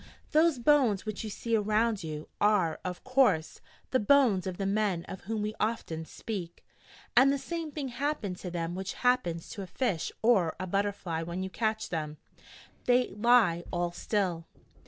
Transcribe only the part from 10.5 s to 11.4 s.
a butterfly